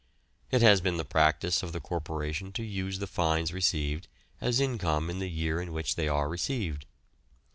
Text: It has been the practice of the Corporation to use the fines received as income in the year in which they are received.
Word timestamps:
It 0.49 0.63
has 0.63 0.81
been 0.81 0.97
the 0.97 1.05
practice 1.05 1.61
of 1.61 1.73
the 1.73 1.79
Corporation 1.79 2.51
to 2.53 2.63
use 2.63 2.97
the 2.97 3.05
fines 3.05 3.53
received 3.53 4.07
as 4.41 4.59
income 4.59 5.11
in 5.11 5.19
the 5.19 5.29
year 5.29 5.61
in 5.61 5.73
which 5.73 5.93
they 5.93 6.07
are 6.07 6.27
received. 6.27 6.87